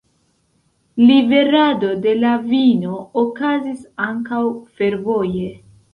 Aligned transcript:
Liverado 1.09 1.91
de 2.07 2.13
la 2.21 2.31
vino 2.53 2.97
okazis 3.25 3.87
ankaŭ 4.07 4.45
fervoje. 4.81 5.53